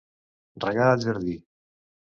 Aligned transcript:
Regar 0.65 0.89
el 0.95 1.05
jardí. 1.05 1.37